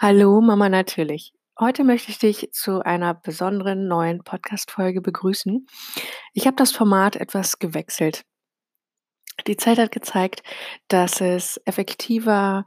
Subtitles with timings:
[0.00, 1.32] Hallo Mama natürlich.
[1.58, 5.66] Heute möchte ich dich zu einer besonderen neuen Podcast-Folge begrüßen.
[6.34, 8.22] Ich habe das Format etwas gewechselt.
[9.48, 10.44] Die Zeit hat gezeigt,
[10.86, 12.64] dass es effektiver,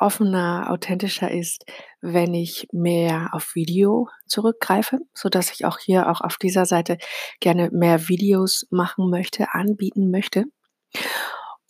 [0.00, 1.64] offener, authentischer ist,
[2.02, 6.98] wenn ich mehr auf Video zurückgreife, so dass ich auch hier auch auf dieser Seite
[7.40, 10.44] gerne mehr Videos machen möchte, anbieten möchte.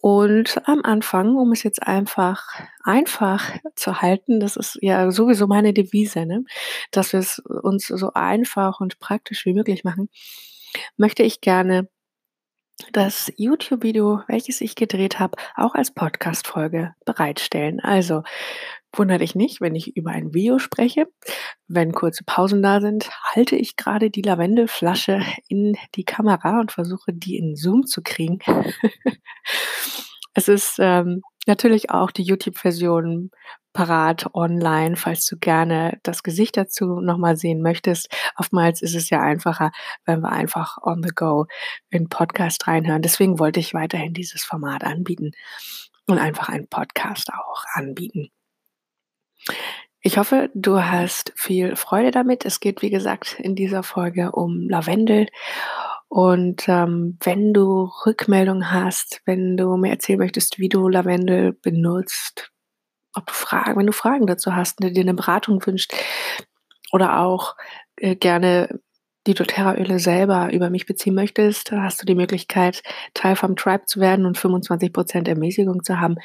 [0.09, 2.47] Und am Anfang, um es jetzt einfach
[2.85, 6.45] einfach zu halten, das ist ja sowieso meine Devise, ne,
[6.93, 10.09] dass wir es uns so einfach und praktisch wie möglich machen,
[10.97, 11.89] möchte ich gerne
[12.93, 17.81] das YouTube-Video, welches ich gedreht habe, auch als Podcast-Folge bereitstellen.
[17.81, 18.23] Also
[18.93, 21.09] wundere dich nicht, wenn ich über ein Video spreche.
[21.69, 27.13] Wenn kurze Pausen da sind, halte ich gerade die Lavendelflasche in die Kamera und versuche,
[27.13, 28.39] die in Zoom zu kriegen.
[30.49, 33.31] es ist ähm, natürlich auch die YouTube-Version
[33.73, 38.09] parat online, falls du gerne das Gesicht dazu nochmal sehen möchtest.
[38.39, 39.71] Oftmals ist es ja einfacher,
[40.07, 41.47] wenn wir einfach on the go
[41.91, 43.03] in Podcast reinhören.
[43.03, 45.33] Deswegen wollte ich weiterhin dieses Format anbieten
[46.07, 48.31] und einfach einen Podcast auch anbieten.
[50.01, 52.47] Ich hoffe, du hast viel Freude damit.
[52.47, 55.27] Es geht, wie gesagt, in dieser Folge um Lavendel.
[56.09, 62.53] Und ähm, wenn du Rückmeldungen hast, wenn du mir erzählen möchtest, wie du Lavendel benutzt,
[63.15, 65.95] ob du Fragen, wenn du Fragen dazu hast, ne, dir eine Beratung wünscht
[66.93, 67.57] oder auch
[67.97, 68.81] äh, gerne
[69.27, 72.83] die doTERRA-Öle selber über mich beziehen möchtest, hast du die Möglichkeit,
[73.13, 76.17] Teil vom Tribe zu werden und 25% Ermäßigung zu haben.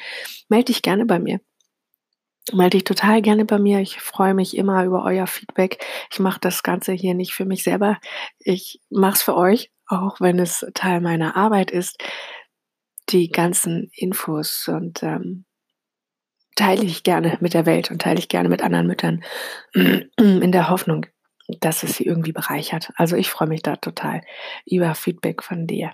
[0.48, 1.40] Melde dich gerne bei mir.
[2.50, 3.78] Melde dich total gerne bei mir.
[3.80, 5.84] Ich freue mich immer über euer Feedback.
[6.10, 7.98] Ich mache das Ganze hier nicht für mich selber.
[8.40, 12.02] Ich mache es für euch, auch wenn es Teil meiner Arbeit ist.
[13.10, 15.44] Die ganzen Infos und ähm,
[16.56, 19.24] teile ich gerne mit der Welt und teile ich gerne mit anderen Müttern
[19.74, 21.06] in der Hoffnung,
[21.60, 22.90] dass es sie irgendwie bereichert.
[22.96, 24.22] Also ich freue mich da total
[24.66, 25.92] über Feedback von dir.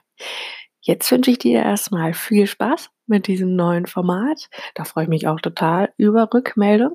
[0.81, 4.49] Jetzt wünsche ich dir erstmal viel Spaß mit diesem neuen Format.
[4.77, 6.93] Da freue ich mich auch total über Rückmeldung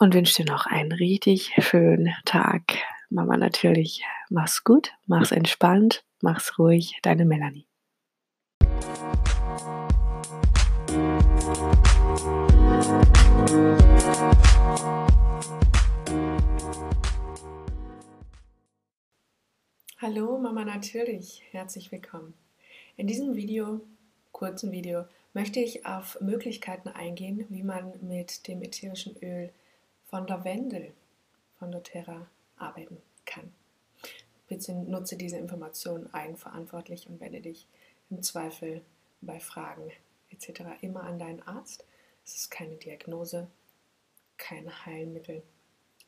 [0.00, 2.62] und wünsche dir noch einen richtig schönen Tag.
[3.08, 7.68] Mama natürlich, mach's gut, mach's entspannt, mach's ruhig, deine Melanie.
[20.00, 22.34] Hallo Mama natürlich, herzlich willkommen.
[22.98, 23.80] In diesem Video,
[24.32, 29.52] kurzen Video, möchte ich auf Möglichkeiten eingehen, wie man mit dem ätherischen Öl
[30.08, 30.92] von Lavendel
[31.60, 32.26] von doTERRA
[32.56, 33.52] arbeiten kann.
[34.48, 37.68] Bitte nutze diese Informationen eigenverantwortlich und wende dich
[38.10, 38.82] im Zweifel
[39.20, 39.92] bei Fragen
[40.30, 40.62] etc.
[40.80, 41.84] immer an deinen Arzt.
[42.24, 43.46] Es ist keine Diagnose,
[44.38, 45.44] kein Heilmittel.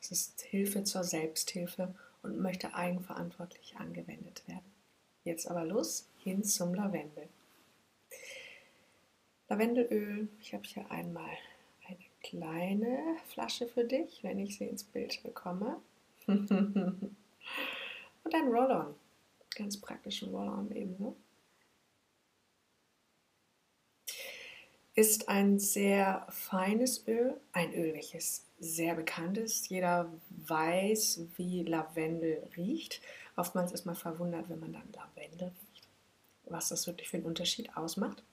[0.01, 4.69] Es ist Hilfe zur Selbsthilfe und möchte eigenverantwortlich angewendet werden.
[5.23, 7.27] Jetzt aber los hin zum Lavendel.
[9.49, 11.37] Lavendelöl, ich habe hier einmal
[11.87, 15.81] eine kleine Flasche für dich, wenn ich sie ins Bild bekomme.
[16.27, 17.15] und
[18.33, 18.95] ein Roll-On,
[19.55, 21.17] ganz praktischen Roll-On ebenso.
[24.93, 29.69] Ist ein sehr feines Öl, ein Öl, welches sehr bekannt ist.
[29.69, 33.01] Jeder weiß, wie Lavendel riecht.
[33.35, 35.51] Oftmals ist man verwundert, wenn man dann Lavendel
[36.45, 38.23] was das wirklich für einen Unterschied ausmacht.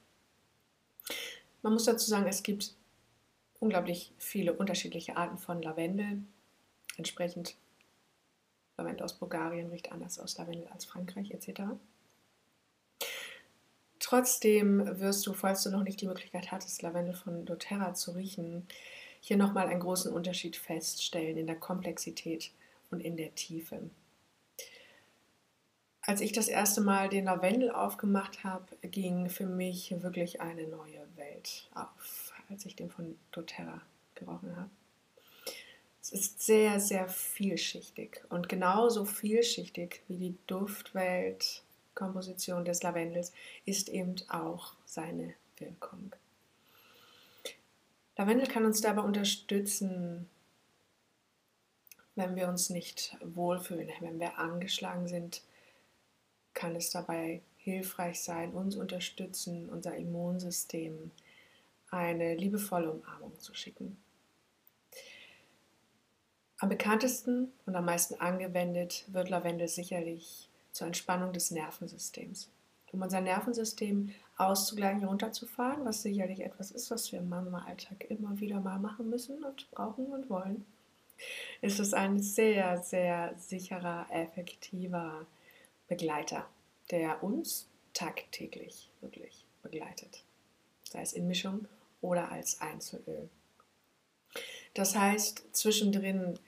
[1.61, 2.73] Man muss dazu sagen, es gibt
[3.59, 6.23] unglaublich viele unterschiedliche Arten von Lavendel.
[6.97, 7.55] Entsprechend
[8.77, 11.61] Lavendel aus Bulgarien riecht anders aus Lavendel als Frankreich etc.
[13.99, 18.65] Trotzdem wirst du, falls du noch nicht die Möglichkeit hattest, Lavendel von doTERRA zu riechen,
[19.19, 22.51] hier nochmal einen großen Unterschied feststellen in der Komplexität
[22.89, 23.81] und in der Tiefe.
[26.09, 31.05] Als ich das erste Mal den Lavendel aufgemacht habe, ging für mich wirklich eine neue
[31.17, 33.79] Welt auf, als ich den von doTERRA
[34.15, 34.71] gerochen habe.
[36.01, 43.31] Es ist sehr, sehr vielschichtig und genauso vielschichtig wie die Duftweltkomposition des Lavendels
[43.65, 46.15] ist eben auch seine Wirkung.
[48.17, 50.27] Lavendel kann uns dabei unterstützen,
[52.15, 55.43] wenn wir uns nicht wohlfühlen, wenn wir angeschlagen sind,
[56.59, 61.11] kann es dabei hilfreich sein, uns unterstützen, unser Immunsystem
[61.89, 63.97] eine liebevolle Umarmung zu schicken.
[66.57, 72.49] Am bekanntesten und am meisten angewendet wird Lavendel sicherlich zur Entspannung des Nervensystems.
[72.91, 78.59] um unser Nervensystem auszugleichen, runterzufahren, was sicherlich etwas ist, was wir im Mama-Alltag immer wieder
[78.59, 80.65] mal machen müssen und brauchen und wollen,
[81.61, 85.25] ist es ein sehr, sehr sicherer, effektiver
[85.89, 86.47] Begleiter,
[86.91, 90.23] der uns tagtäglich wirklich begleitet,
[90.83, 91.67] sei es in Mischung
[91.99, 93.29] oder als Einzelöl.
[94.73, 96.39] Das heißt, zwischendrin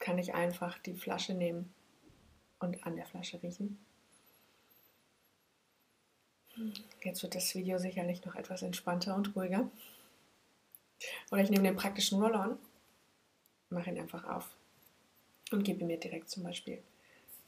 [0.00, 1.72] kann ich einfach die Flasche nehmen
[2.58, 3.78] und an der Flasche riechen
[7.02, 9.70] Jetzt wird das Video sicherlich noch etwas entspannter und ruhiger.
[11.30, 12.58] Oder ich nehme den praktischen Roll-On,
[13.68, 14.56] mache ihn einfach auf
[15.52, 16.82] und gebe ihn mir direkt zum Beispiel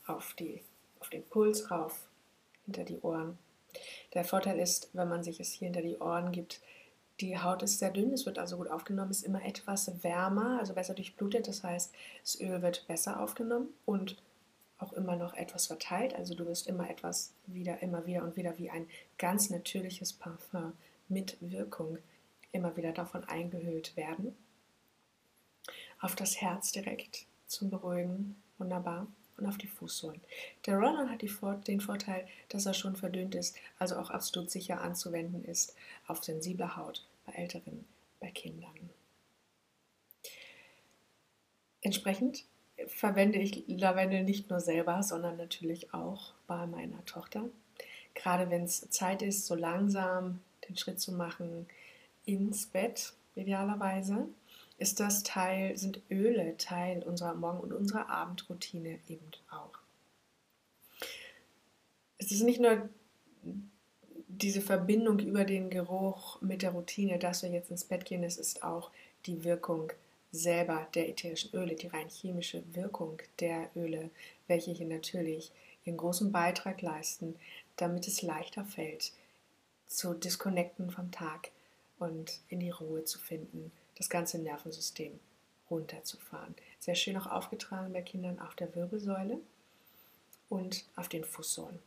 [0.06, 0.62] auf, die,
[1.00, 2.08] auf den Puls rauf,
[2.64, 3.38] hinter die Ohren.
[4.14, 6.60] Der Vorteil ist, wenn man sich es hier hinter die Ohren gibt,
[7.20, 10.74] die Haut ist sehr dünn, es wird also gut aufgenommen, ist immer etwas wärmer, also
[10.74, 11.48] besser durchblutet.
[11.48, 11.92] Das heißt,
[12.22, 14.16] das Öl wird besser aufgenommen und
[14.78, 16.14] auch immer noch etwas verteilt.
[16.14, 20.74] Also du wirst immer etwas wieder, immer wieder und wieder wie ein ganz natürliches Parfum
[21.08, 21.98] mit Wirkung
[22.52, 24.36] immer wieder davon eingehüllt werden.
[26.00, 29.06] Auf das Herz direkt zum Beruhigen, wunderbar.
[29.38, 30.20] Und auf die Fußsohlen.
[30.66, 35.44] Der Roller hat den Vorteil, dass er schon verdünnt ist, also auch absolut sicher anzuwenden
[35.44, 35.76] ist
[36.08, 37.84] auf sensible Haut bei Älteren,
[38.18, 38.90] bei Kindern.
[41.82, 42.44] Entsprechend
[42.86, 47.44] verwende ich Lavendel nicht nur selber, sondern natürlich auch bei meiner Tochter.
[48.14, 51.68] Gerade wenn es Zeit ist, so langsam den Schritt zu machen
[52.24, 54.28] ins Bett, idealerweise,
[54.78, 59.78] ist das Teil, sind Öle Teil unserer Morgen- und unserer Abendroutine eben auch.
[62.18, 62.88] Es ist nicht nur
[64.28, 68.36] diese Verbindung über den Geruch mit der Routine, dass wir jetzt ins Bett gehen, es
[68.36, 68.90] ist auch
[69.26, 69.92] die Wirkung
[70.30, 74.10] selber der ätherischen Öle, die rein chemische Wirkung der Öle,
[74.46, 75.50] welche hier natürlich
[75.84, 77.34] ihren großen Beitrag leisten,
[77.76, 79.12] damit es leichter fällt,
[79.86, 81.50] zu disconnecten vom Tag
[81.98, 85.18] und in die Ruhe zu finden, das ganze Nervensystem
[85.70, 86.54] runterzufahren.
[86.78, 89.38] Sehr schön auch aufgetragen bei Kindern auf der Wirbelsäule
[90.48, 91.78] und auf den Fußsohlen.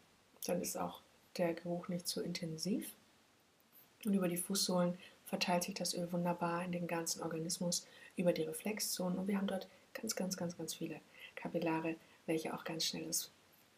[0.45, 1.01] Dann ist auch
[1.37, 2.91] der Geruch nicht so intensiv.
[4.05, 7.87] Und über die Fußsohlen verteilt sich das Öl wunderbar in den ganzen Organismus
[8.17, 10.99] über die Reflexzonen und wir haben dort ganz, ganz, ganz, ganz viele
[11.35, 13.31] Kapillare, welche auch ganz schnell das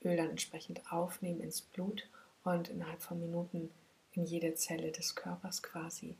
[0.03, 2.07] Öl dann entsprechend aufnehmen ins Blut
[2.43, 3.69] und innerhalb von Minuten
[4.13, 6.17] in jede Zelle des Körpers quasi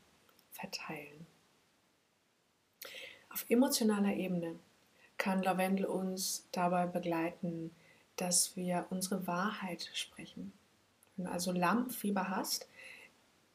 [0.52, 1.26] verteilen.
[3.34, 4.60] Auf emotionaler Ebene
[5.18, 7.74] kann Lavendel uns dabei begleiten,
[8.14, 10.52] dass wir unsere Wahrheit sprechen.
[11.16, 12.68] Wenn du also Lampenfieber hast,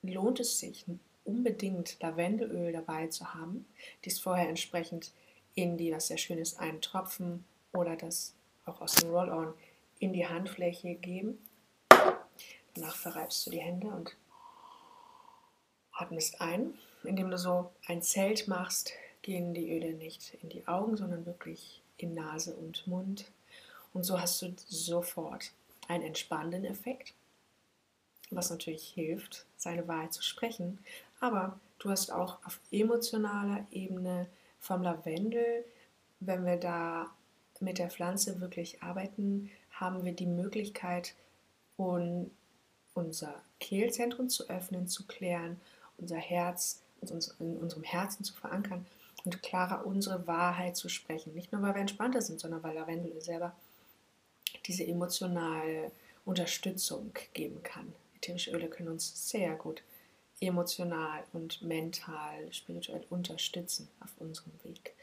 [0.01, 0.83] lohnt es sich,
[1.23, 3.65] unbedingt Lavendelöl dabei zu haben.
[4.03, 5.13] Dies vorher entsprechend
[5.55, 8.33] in die, was sehr schön ist, einen Tropfen oder das
[8.65, 9.53] auch aus dem Roll-On
[9.99, 11.37] in die Handfläche geben.
[12.73, 14.13] Danach verreibst du die Hände und
[15.93, 16.73] atmest ein.
[17.05, 18.91] Indem du so ein Zelt machst,
[19.21, 23.25] gehen die Öle nicht in die Augen, sondern wirklich in Nase und Mund.
[23.94, 25.51] Und so hast du sofort
[25.88, 27.13] einen entspannenden Effekt,
[28.30, 30.80] was natürlich hilft, seine Wahrheit zu sprechen,
[31.19, 34.27] aber du hast auch auf emotionaler Ebene
[34.60, 35.66] vom Lavendel,
[36.19, 37.10] wenn wir da
[37.60, 41.16] mit der Pflanze wirklich arbeiten, haben wir die Möglichkeit,
[41.78, 42.31] un
[42.94, 45.61] unser Kehlzentrum zu öffnen, zu klären,
[45.97, 48.85] unser Herz in unserem Herzen zu verankern
[49.26, 51.33] und klarer unsere Wahrheit zu sprechen.
[51.33, 53.56] Nicht nur, weil wir entspannter sind, sondern weil Lavendel selber
[54.66, 55.92] diese emotionale
[56.26, 57.94] Unterstützung geben kann.
[58.16, 59.83] Ätherische Öle können uns sehr gut
[60.42, 64.94] emotional und mental, spirituell unterstützen auf unserem Weg.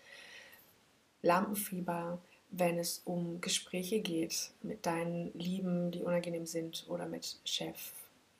[1.22, 2.18] Lampenfieber,
[2.50, 7.92] wenn es um Gespräche geht mit deinen Lieben, die unangenehm sind oder mit Chef,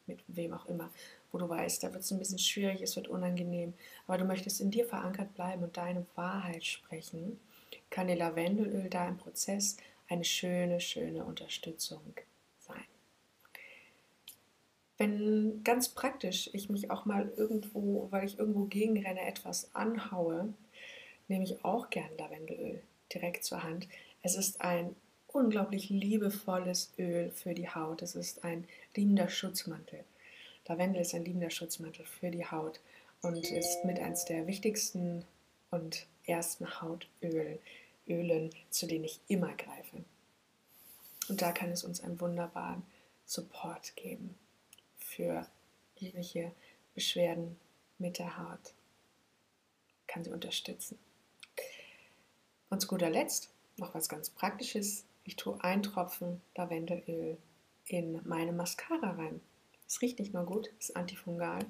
[0.07, 0.91] mit wem auch immer,
[1.37, 3.75] wo du weißt, da wird es ein bisschen schwierig, es wird unangenehm,
[4.07, 7.39] aber du möchtest in dir verankert bleiben und deine Wahrheit sprechen,
[7.91, 9.77] kann dir Lavendelöl da im Prozess
[10.09, 12.15] eine schöne, schöne Unterstützung
[14.99, 20.55] wenn ganz praktisch ich mich auch mal irgendwo, weil ich irgendwo gegenrenne, etwas anhaue,
[21.29, 22.81] nehme ich auch gern Lavendelöl
[23.13, 23.89] direkt zur Hand.
[24.23, 24.97] Es ist ein
[25.29, 28.01] unglaublich liebevolles Öl für die Haut.
[28.01, 30.05] Es ist ein liebender Schutzmantel.
[30.69, 32.81] Lavendel ist ein liebender Schutzmantel für die Haut
[33.23, 35.25] und ist mit eines der wichtigsten
[35.71, 37.59] und ersten Hautölen,
[38.09, 40.05] Ölen, zu denen ich immer greife.
[41.29, 42.83] Und da kann es uns einen wunderbaren
[43.25, 44.37] Support geben
[44.99, 45.47] für
[45.97, 46.53] jegliche
[46.95, 47.59] Beschwerden
[47.99, 48.75] mit der Haut.
[50.07, 50.99] Kann sie unterstützen.
[52.71, 55.05] Und zu guter Letzt noch was ganz Praktisches.
[55.25, 57.37] Ich tue einen Tropfen Lavendelöl
[57.87, 59.41] in meine Mascara rein.
[59.87, 61.61] Es riecht nicht nur gut, ist antifungal,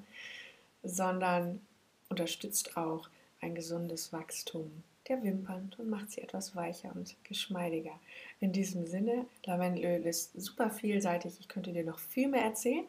[0.83, 1.61] sondern
[2.09, 3.09] unterstützt auch
[3.41, 7.97] ein gesundes Wachstum der Wimpern und macht sie etwas weicher und geschmeidiger.
[8.39, 11.37] In diesem Sinne, Lavendelöl ist super vielseitig.
[11.39, 12.85] Ich könnte dir noch viel mehr erzählen,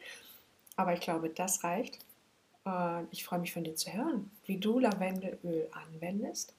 [0.77, 1.99] aber ich glaube, das reicht.
[3.13, 6.55] Ich freue mich von dir zu hören, wie du Lavendelöl anwendest.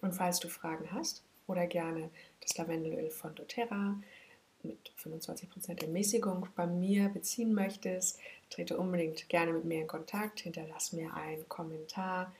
[0.00, 2.10] Und falls du Fragen hast oder gerne
[2.40, 3.96] das Lavendelöl von doTERRA
[4.68, 8.18] mit 25% Ermäßigung bei mir beziehen möchtest,
[8.50, 12.32] trete unbedingt gerne mit mir in Kontakt, hinterlass mir einen Kommentar.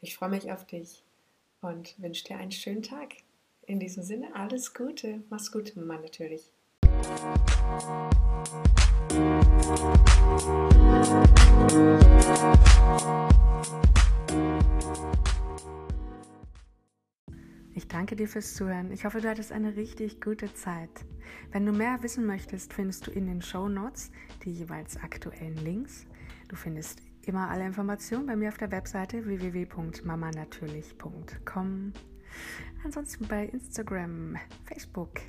[0.00, 1.02] Ich freue mich auf dich
[1.62, 3.14] und wünsche dir einen schönen Tag.
[3.66, 5.22] In diesem Sinne, alles Gute.
[5.30, 6.50] Mach's gut, Mama, natürlich.
[17.72, 18.90] Ich danke dir fürs Zuhören.
[18.90, 20.90] Ich hoffe, du hattest eine richtig gute Zeit.
[21.52, 24.10] Wenn du mehr wissen möchtest, findest du in den Show Notes
[24.44, 26.04] die jeweils aktuellen Links.
[26.48, 31.92] Du findest immer alle Informationen bei mir auf der Webseite www.mamanatürlich.com.
[32.84, 35.20] Ansonsten bei Instagram, Facebook,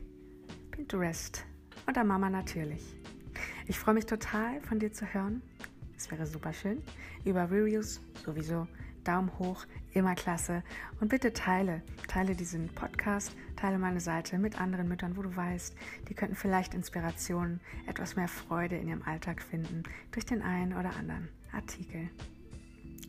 [0.71, 1.45] Pinterest
[1.87, 2.97] oder Mama Natürlich.
[3.67, 5.43] Ich freue mich total von dir zu hören.
[5.95, 6.81] Es wäre super schön.
[7.23, 8.67] Über Reviews sowieso.
[9.03, 10.63] Daumen hoch, immer klasse.
[10.99, 15.75] Und bitte teile, teile diesen Podcast, teile meine Seite mit anderen Müttern, wo du weißt,
[16.09, 20.95] die könnten vielleicht Inspiration, etwas mehr Freude in ihrem Alltag finden durch den einen oder
[20.95, 22.09] anderen Artikel.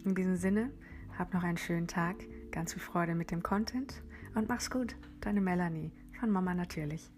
[0.05, 0.71] In diesem Sinne,
[1.19, 2.17] hab noch einen schönen Tag,
[2.51, 4.03] ganz viel Freude mit dem Content
[4.35, 4.97] und mach's gut.
[5.21, 7.11] Deine Melanie von Mama natürlich.